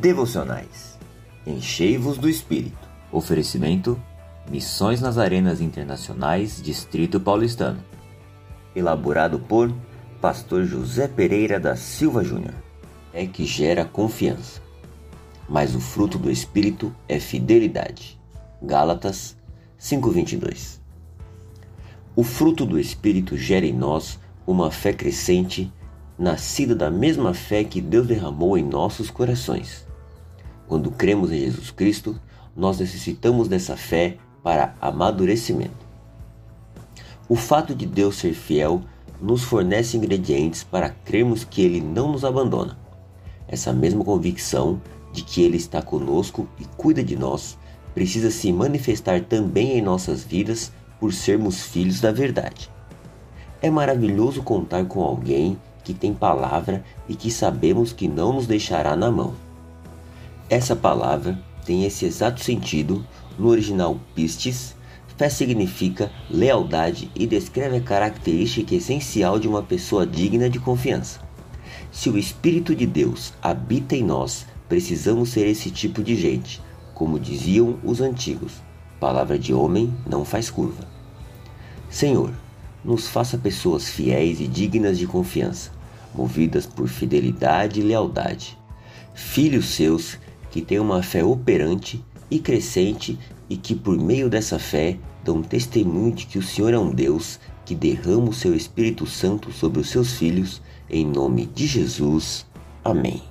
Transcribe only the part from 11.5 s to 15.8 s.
da Silva Júnior. É que gera confiança. Mas o